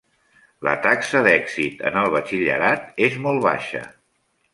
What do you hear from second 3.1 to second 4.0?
molt baixa.